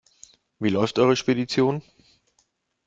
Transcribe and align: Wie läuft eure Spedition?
Wie 0.57 0.69
läuft 0.69 0.97
eure 0.97 1.15
Spedition? 1.15 1.83